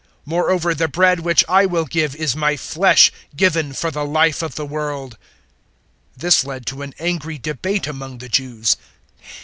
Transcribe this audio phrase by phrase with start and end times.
[0.25, 4.55] Moreover the bread which I will give is my flesh given for the life of
[4.55, 5.15] the world."
[6.15, 8.77] 006:052 This led to an angry debate among the Jews.